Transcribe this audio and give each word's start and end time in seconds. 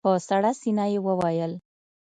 په 0.05 0.11
سړه 0.27 0.51
سينه 0.61 0.85
يې 0.91 0.99
وويل. 1.05 1.53